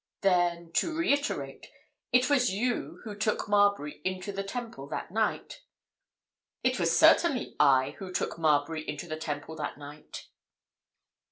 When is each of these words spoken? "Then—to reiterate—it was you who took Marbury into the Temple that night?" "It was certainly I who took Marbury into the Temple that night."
"Then—to 0.21 0.97
reiterate—it 0.97 2.27
was 2.27 2.49
you 2.49 3.01
who 3.03 3.15
took 3.15 3.47
Marbury 3.47 4.01
into 4.03 4.31
the 4.31 4.41
Temple 4.41 4.87
that 4.87 5.11
night?" 5.11 5.61
"It 6.63 6.79
was 6.79 6.97
certainly 6.97 7.55
I 7.59 7.91
who 7.99 8.11
took 8.11 8.39
Marbury 8.39 8.81
into 8.89 9.07
the 9.07 9.15
Temple 9.15 9.55
that 9.57 9.77
night." 9.77 10.25